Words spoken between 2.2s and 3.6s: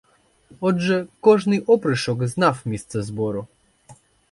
знав місце збору.